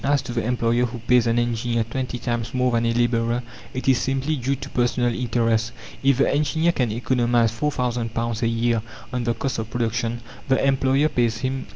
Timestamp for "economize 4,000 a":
6.91-8.47